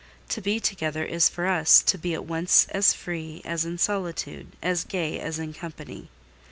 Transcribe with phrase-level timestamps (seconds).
[0.29, 4.47] To be together is for us to be at once as free as in solitude,
[4.59, 6.09] as gay as in company.